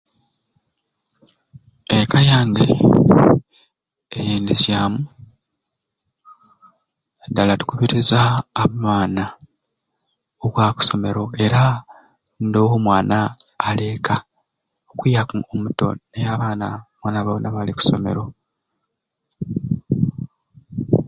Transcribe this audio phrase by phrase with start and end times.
[1.99, 2.67] Eka yange
[4.17, 5.01] eyendesyamu
[7.19, 8.19] nadala tukubiriza
[8.63, 9.25] abaana
[10.45, 11.63] okwaba oku somero era
[12.45, 13.17] ndoowo mwana
[13.67, 14.15] ali eka
[14.91, 16.67] okwiyaku omuto naye abaana
[16.99, 18.23] boona boona bali ku somero.